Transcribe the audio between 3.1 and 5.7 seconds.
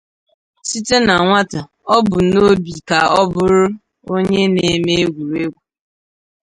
ọ bụrụ onye na-eme egwuregwu.